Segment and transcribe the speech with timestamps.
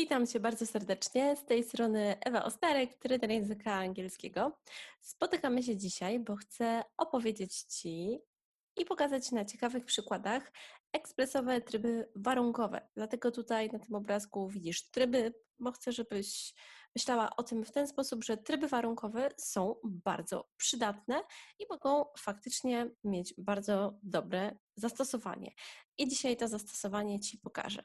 [0.00, 1.36] Witam Cię bardzo serdecznie.
[1.36, 4.58] Z tej strony Ewa Ostarek, trener języka angielskiego.
[5.00, 8.18] Spotykamy się dzisiaj, bo chcę opowiedzieć Ci
[8.76, 10.52] i pokazać na ciekawych przykładach
[10.92, 12.88] ekspresowe tryby warunkowe.
[12.96, 16.54] Dlatego tutaj na tym obrazku widzisz tryby, bo chcę, żebyś
[16.94, 21.22] myślała o tym w ten sposób, że tryby warunkowe są bardzo przydatne
[21.58, 25.52] i mogą faktycznie mieć bardzo dobre zastosowanie.
[25.98, 27.82] I dzisiaj to zastosowanie Ci pokażę.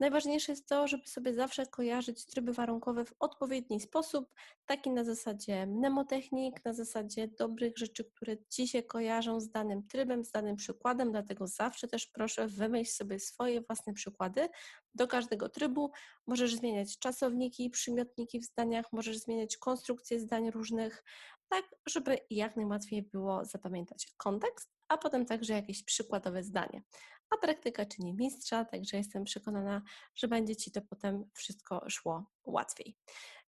[0.00, 4.32] Najważniejsze jest to, żeby sobie zawsze kojarzyć tryby warunkowe w odpowiedni sposób,
[4.66, 10.24] taki na zasadzie mnemotechnik, na zasadzie dobrych rzeczy, które Ci się kojarzą z danym trybem,
[10.24, 14.48] z danym przykładem, dlatego zawsze też proszę wymyśl sobie swoje własne przykłady
[14.94, 15.90] do każdego trybu.
[16.26, 21.04] Możesz zmieniać czasowniki, przymiotniki w zdaniach, możesz zmieniać konstrukcje zdań różnych,
[21.48, 26.82] tak żeby jak najłatwiej było zapamiętać kontekst, a potem także jakieś przykładowe zdanie.
[27.30, 29.82] A praktyka czyni mistrza, także jestem przekonana,
[30.14, 32.96] że będzie Ci to potem wszystko szło łatwiej.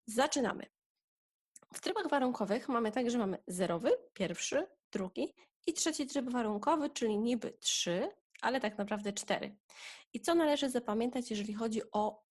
[0.06, 0.66] Zaczynamy.
[1.74, 5.34] W trybach warunkowych mamy tak, że mamy zerowy, pierwszy, drugi
[5.66, 8.08] i trzeci tryb warunkowy, czyli niby trzy,
[8.40, 9.56] ale tak naprawdę cztery.
[10.12, 12.24] I co należy zapamiętać, jeżeli chodzi o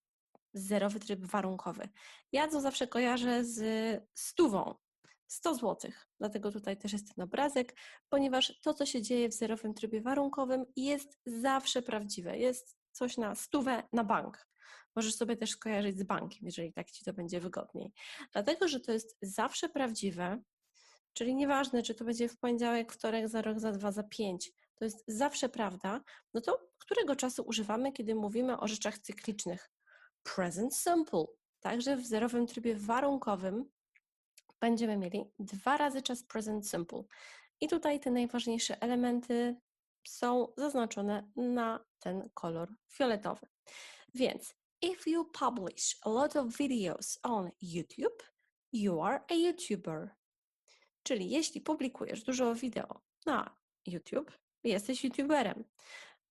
[0.53, 1.89] zerowy tryb warunkowy?
[2.31, 3.59] Ja to zawsze kojarzę z
[4.13, 4.75] stówą,
[5.35, 5.91] 100 zł.
[6.19, 7.75] Dlatego tutaj też jest ten obrazek,
[8.09, 12.37] ponieważ to, co się dzieje w zerowym trybie warunkowym, jest zawsze prawdziwe.
[12.37, 14.47] Jest coś na stówę na bank.
[14.95, 17.93] Możesz sobie też skojarzyć z bankiem, jeżeli tak ci to będzie wygodniej.
[18.33, 20.41] Dlatego, że to jest zawsze prawdziwe,
[21.13, 24.85] czyli nieważne, czy to będzie w poniedziałek, wtorek, za rok, za dwa, za pięć, to
[24.85, 26.01] jest zawsze prawda,
[26.33, 29.71] no to którego czasu używamy, kiedy mówimy o rzeczach cyklicznych?
[30.23, 31.25] Present simple.
[31.59, 33.65] Także w zerowym trybie warunkowym
[34.65, 37.03] będziemy mieli dwa razy czas present simple.
[37.61, 39.55] I tutaj te najważniejsze elementy
[40.07, 43.47] są zaznaczone na ten kolor fioletowy.
[44.13, 48.23] Więc if you publish a lot of videos on YouTube,
[48.73, 50.15] you are a YouTuber.
[51.03, 53.55] Czyli jeśli publikujesz dużo wideo na
[53.85, 54.31] YouTube,
[54.63, 55.63] jesteś YouTuberem.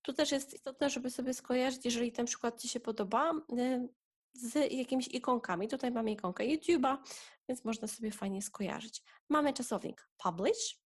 [0.02, 3.88] Tu też jest istotne, żeby sobie skojarzyć, jeżeli ten przykład Ci się podoba, y,
[4.34, 5.68] z jakimiś ikonkami.
[5.68, 6.98] Tutaj mamy ikonkę YouTube'a,
[7.48, 9.02] więc można sobie fajnie skojarzyć.
[9.28, 10.84] Mamy czasownik publish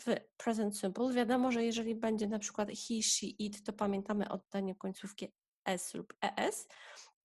[0.00, 1.12] w present simple.
[1.12, 5.32] Wiadomo, że jeżeli będzie na przykład he, she, it, to pamiętamy oddanie końcówki
[5.64, 6.68] s lub es.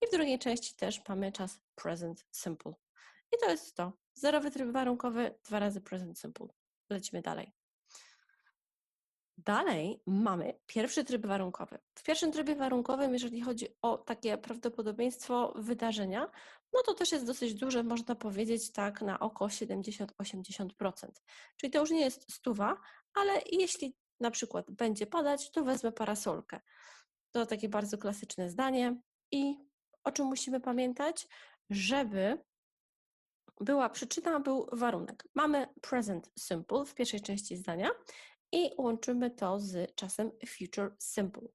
[0.01, 2.73] I w drugiej części też mamy czas present simple.
[3.35, 3.94] I to jest to.
[4.13, 6.47] Zerowy tryb warunkowy, dwa razy present simple.
[6.90, 7.65] Lecimy dalej.
[9.38, 11.78] Dalej mamy pierwszy tryb warunkowy.
[11.96, 16.31] W pierwszym trybie warunkowym, jeżeli chodzi o takie prawdopodobieństwo wydarzenia,
[16.73, 20.68] no to też jest dosyć duże, można powiedzieć tak na oko 70-80%.
[21.57, 22.78] Czyli to już nie jest stuwa,
[23.13, 26.59] ale jeśli na przykład będzie padać, to wezmę parasolkę.
[27.31, 29.02] To takie bardzo klasyczne zdanie.
[29.31, 29.57] I
[30.03, 31.28] o czym musimy pamiętać?
[31.69, 32.44] Żeby
[33.59, 35.23] była przyczyna, był warunek.
[35.34, 37.90] Mamy present simple w pierwszej części zdania
[38.55, 41.47] i łączymy to z czasem future simple.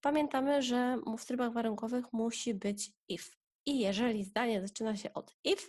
[0.00, 3.24] Pamiętamy, że w trybach warunkowych musi być if.
[3.66, 5.62] I jeżeli zdanie zaczyna się od if,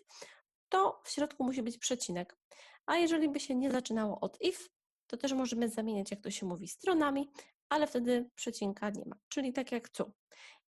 [0.69, 2.38] to w środku musi być przecinek.
[2.85, 4.69] A jeżeli by się nie zaczynało od if,
[5.07, 7.31] to też możemy zamieniać, jak to się mówi, stronami,
[7.69, 9.16] ale wtedy przecinka nie ma.
[9.27, 10.11] Czyli tak jak tu.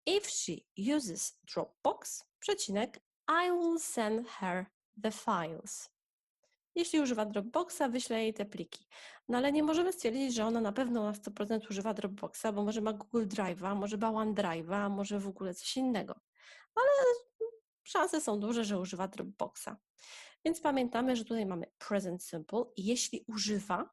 [0.06, 0.54] If she
[0.96, 4.66] uses Dropbox, przecinek, I will send her
[5.02, 5.97] the files.
[6.78, 8.86] Jeśli używa Dropboxa, wyślę jej te pliki.
[9.28, 12.80] No ale nie możemy stwierdzić, że ona na pewno na 100% używa Dropboxa, bo może
[12.80, 16.20] ma Google Drive'a, może ma OneDrive'a, może w ogóle coś innego.
[16.74, 16.90] Ale
[17.82, 19.76] szanse są duże, że używa Dropboxa.
[20.44, 23.90] Więc pamiętamy, że tutaj mamy present simple i jeśli używa,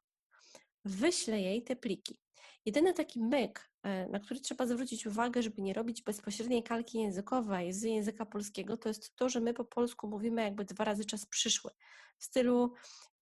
[0.84, 2.20] wyślę jej te pliki.
[2.64, 3.70] Jedyny taki myk,
[4.10, 8.88] na który trzeba zwrócić uwagę, żeby nie robić bezpośredniej kalki językowej z języka polskiego, to
[8.88, 11.70] jest to, że my po polsku mówimy jakby dwa razy czas przyszły.
[12.18, 12.72] W stylu,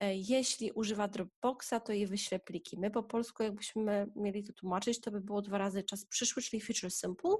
[0.00, 2.78] e, jeśli używa Dropboxa, to jej wyślę pliki.
[2.78, 6.62] My po polsku, jakbyśmy mieli to tłumaczyć, to by było dwa razy czas przyszły, czyli
[6.62, 7.36] future simple,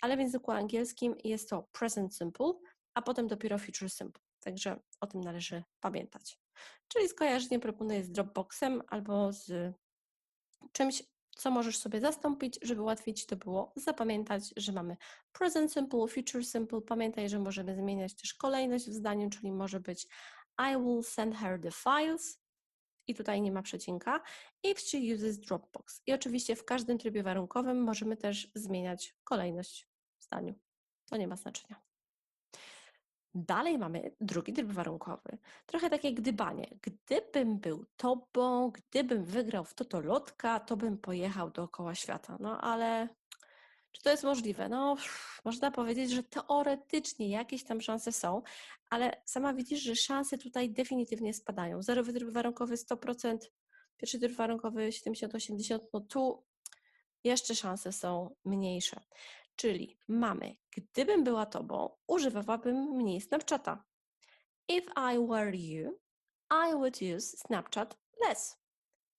[0.00, 2.52] ale w języku angielskim jest to present simple,
[2.94, 4.22] a potem dopiero future simple.
[4.40, 6.38] Także o tym należy pamiętać.
[6.88, 9.74] Czyli skojarzenie proponuję z Dropboxem albo z
[10.72, 11.02] czymś
[11.36, 14.96] Co możesz sobie zastąpić, żeby łatwiej Ci to było zapamiętać, że mamy
[15.32, 16.80] present simple, future simple.
[16.80, 20.06] Pamiętaj, że możemy zmieniać też kolejność w zdaniu, czyli może być
[20.58, 22.44] I will send her the files
[23.06, 24.20] i tutaj nie ma przecinka
[24.62, 26.02] if she uses Dropbox.
[26.06, 29.88] I oczywiście w każdym trybie warunkowym możemy też zmieniać kolejność
[30.18, 30.54] w zdaniu.
[31.06, 31.93] To nie ma znaczenia.
[33.34, 35.38] Dalej mamy drugi tryb warunkowy.
[35.66, 36.66] Trochę takie gdybanie.
[36.82, 42.36] Gdybym był tobą, gdybym wygrał w totolotka, to bym pojechał dookoła świata.
[42.40, 43.08] No ale
[43.92, 44.68] czy to jest możliwe?
[44.68, 44.96] No,
[45.44, 48.42] można powiedzieć, że teoretycznie jakieś tam szanse są,
[48.90, 51.82] ale sama widzisz, że szanse tutaj definitywnie spadają.
[51.82, 53.38] Zerowy tryb warunkowy 100%,
[53.96, 56.44] pierwszy tryb warunkowy 70-80%, no tu
[57.24, 59.00] jeszcze szanse są mniejsze.
[59.56, 63.84] Czyli mamy, gdybym była tobą, używałabym mniej Snapchata.
[64.68, 66.00] If I were you,
[66.50, 68.56] I would use Snapchat less.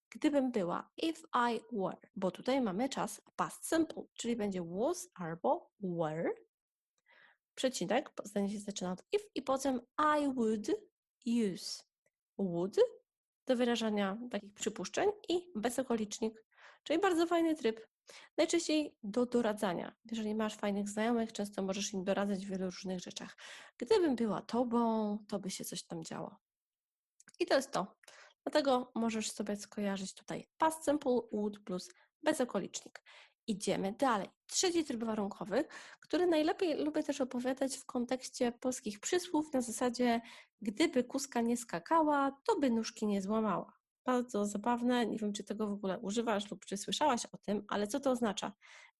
[0.10, 5.72] Gdybym była, if I were, bo tutaj mamy czas past simple, czyli będzie was albo
[5.82, 6.30] were.
[7.56, 9.82] Przecinek, zdanie się zaczyna od if i potem
[10.20, 10.68] I would
[11.26, 11.84] use.
[12.38, 12.78] Would
[13.46, 16.44] do wyrażania takich przypuszczeń i bezokolicznik,
[16.84, 17.88] czyli bardzo fajny tryb.
[18.38, 19.96] Najczęściej do doradzania.
[20.12, 23.38] Jeżeli masz fajnych znajomych, często możesz im doradzać w wielu różnych rzeczach.
[23.78, 26.38] Gdybym była tobą, to by się coś tam działo.
[27.40, 27.96] I to jest to.
[28.44, 31.90] Dlatego możesz sobie skojarzyć tutaj past simple, would plus
[32.24, 33.02] bezokolicznik.
[33.48, 34.30] Idziemy dalej.
[34.48, 35.66] Trzeci tryb warunkowy,
[36.00, 40.22] który najlepiej lubię też opowiadać w kontekście polskich przysłów na zasadzie
[40.62, 43.75] gdyby kuska nie skakała, to by nóżki nie złamała.
[44.06, 47.88] Bardzo zabawne, nie wiem czy tego w ogóle używasz lub czy słyszałaś o tym, ale
[47.88, 48.52] co to oznacza?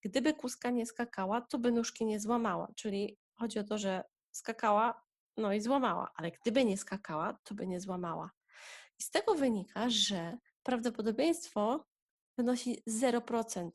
[0.02, 5.04] Gdyby kuska nie skakała, to by nóżki nie złamała, czyli chodzi o to, że skakała,
[5.38, 8.32] no i złamała, ale gdyby nie skakała, to by nie złamała.
[9.00, 11.86] I z tego wynika, że prawdopodobieństwo
[12.38, 13.70] wynosi 0%.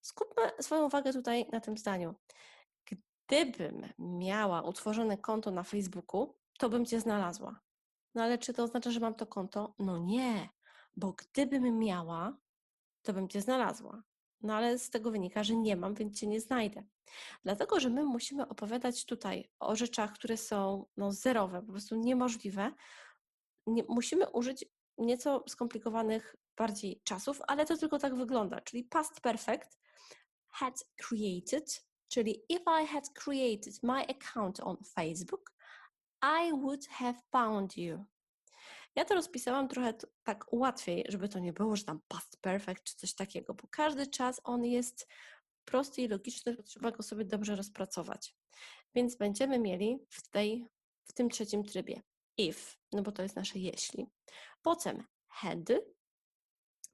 [0.00, 2.14] Skupmy swoją uwagę tutaj na tym zdaniu.
[2.86, 7.60] Gdybym miała utworzone konto na Facebooku, to bym cię znalazła.
[8.14, 9.74] No ale czy to oznacza, że mam to konto?
[9.78, 10.48] No nie,
[10.96, 12.36] bo gdybym miała,
[13.02, 14.02] to bym cię znalazła.
[14.42, 16.84] No ale z tego wynika, że nie mam, więc cię nie znajdę.
[17.44, 22.72] Dlatego, że my musimy opowiadać tutaj o rzeczach, które są no, zerowe, po prostu niemożliwe,
[23.66, 24.64] nie, musimy użyć
[24.98, 29.78] nieco skomplikowanych bardziej czasów, ale to tylko tak wygląda, czyli past perfect
[30.48, 35.53] had created, czyli if I had created my account on Facebook,
[36.24, 38.04] I would have found you.
[38.94, 42.96] Ja to rozpisałam trochę tak łatwiej, żeby to nie było, że tam past perfect czy
[42.96, 45.08] coś takiego, bo każdy czas on jest
[45.64, 48.34] prosty i logiczny, trzeba go sobie dobrze rozpracować.
[48.94, 50.68] Więc będziemy mieli w, tej,
[51.04, 52.02] w tym trzecim trybie
[52.36, 54.06] if, no bo to jest nasze jeśli.
[54.62, 55.72] Potem had,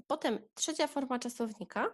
[0.06, 1.86] potem trzecia forma czasownika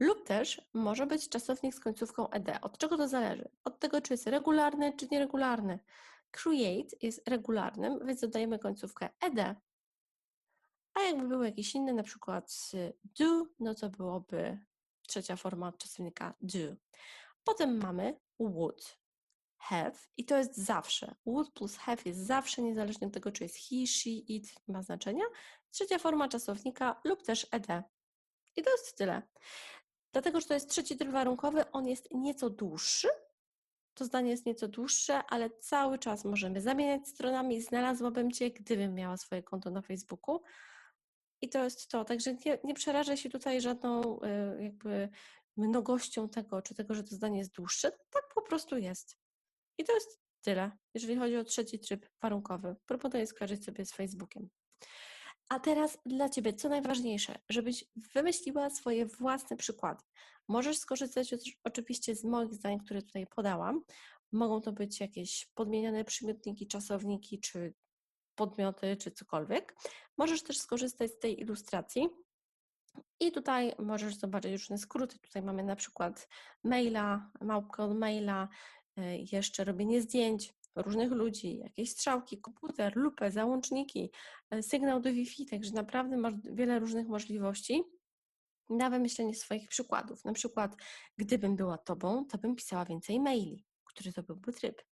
[0.00, 2.44] lub też może być czasownik z końcówką ed.
[2.62, 3.48] Od czego to zależy?
[3.64, 5.78] Od tego, czy jest regularny, czy nieregularny.
[6.32, 9.56] Create jest regularnym, więc dodajemy końcówkę ed.
[10.94, 12.70] A jakby był jakiś inny, na przykład
[13.04, 14.58] do, no to byłoby
[15.06, 16.76] trzecia forma czasownika do.
[17.44, 18.98] Potem mamy would,
[19.58, 21.14] have i to jest zawsze.
[21.26, 25.24] Would plus have jest zawsze, niezależnie od tego, czy jest he, she, it, ma znaczenia.
[25.70, 27.66] Trzecia forma czasownika lub też ed.
[28.56, 29.22] I to jest tyle.
[30.12, 33.08] Dlatego, że to jest trzeci tryb warunkowy, on jest nieco dłuższy.
[33.94, 37.62] To zdanie jest nieco dłuższe, ale cały czas możemy zamieniać stronami.
[37.62, 40.40] Znalazłabym Cię, gdybym miała swoje konto na Facebooku.
[41.40, 42.04] I to jest to.
[42.04, 45.08] Także nie, nie przerażę się tutaj żadną y, jakby
[45.56, 47.90] mnogością tego, czy tego, że to zdanie jest dłuższe.
[47.90, 49.18] Tak po prostu jest.
[49.78, 52.76] I to jest tyle, jeżeli chodzi o trzeci tryb warunkowy.
[52.86, 54.48] Proponuję skojarzyć sobie z Facebookiem.
[55.52, 60.04] A teraz dla Ciebie, co najważniejsze, żebyś wymyśliła swoje własne przykłady.
[60.48, 63.82] Możesz skorzystać oczywiście z moich zdań, które tutaj podałam.
[64.32, 67.74] Mogą to być jakieś podmieniane przymiotniki, czasowniki, czy
[68.34, 69.76] podmioty, czy cokolwiek.
[70.18, 72.08] Możesz też skorzystać z tej ilustracji.
[73.20, 75.18] I tutaj możesz zobaczyć różne skróty.
[75.18, 76.28] Tutaj mamy na przykład
[76.64, 78.48] maila, małpkę od maila,
[78.96, 84.10] E, jeszcze robienie zdjęć różnych ludzi, jakieś strzałki, komputer, lupę, załączniki,
[84.50, 87.82] e, sygnał do Wi-Fi, także naprawdę masz wiele różnych możliwości
[88.70, 90.24] na wymyślenie swoich przykładów.
[90.24, 90.76] Na przykład,
[91.16, 94.82] gdybym była tobą, to bym pisała więcej maili, który to byłby tryb.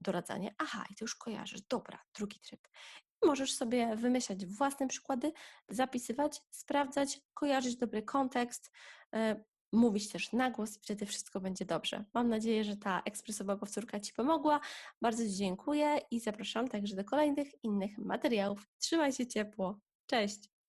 [0.00, 2.68] Doradzanie, aha, i to już kojarzysz, dobra, drugi tryb.
[3.24, 5.32] Możesz sobie wymyślać własne przykłady,
[5.68, 8.70] zapisywać, sprawdzać, kojarzyć dobry kontekst,
[9.14, 12.04] e, mówić też na głos i wtedy wszystko będzie dobrze.
[12.14, 14.60] Mam nadzieję, że ta ekspresowa powtórka Ci pomogła.
[15.02, 18.68] Bardzo Ci dziękuję i zapraszam także do kolejnych innych materiałów.
[18.78, 19.80] Trzymaj się ciepło.
[20.06, 20.59] Cześć!